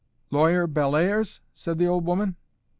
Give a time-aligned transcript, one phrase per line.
[0.31, 2.35] "Lawyer Bellairs?" said the old woman.